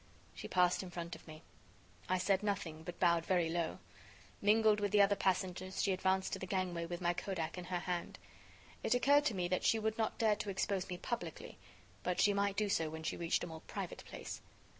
[0.33, 1.43] She passed in front of me.
[2.09, 3.77] I said nothing, but bowed very low.
[4.41, 7.77] Mingled with the other passengers, she advanced to the gangway with my Kodak in her
[7.81, 8.17] hand.
[8.81, 11.59] It occurred to me that she would not dare to expose me publicly,
[12.01, 14.41] but she might do so when she reached a more private place.